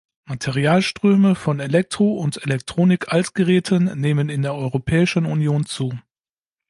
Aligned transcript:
Materialströme 0.25 1.35
von 1.35 1.59
Elektro- 1.59 2.17
und 2.17 2.43
Elektronik-Altgeräten 2.43 3.99
nehmen 3.99 4.29
in 4.29 4.41
der 4.41 4.55
Europäischen 4.55 5.27
Union 5.27 5.67
zu. 5.67 5.93